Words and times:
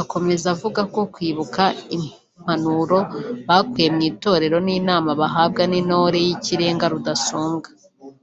Akomeza 0.00 0.46
avuga 0.54 0.80
ko 0.94 1.00
kwibuka 1.14 1.62
impanuro 1.96 2.98
bakuye 3.48 3.88
mu 3.94 4.02
itorero 4.10 4.56
n’inama 4.66 5.10
bahabwa 5.20 5.62
n’ 5.70 5.72
intore 5.80 6.18
y’ikirenga 6.26 6.86
Rudasumbwa 6.94 7.68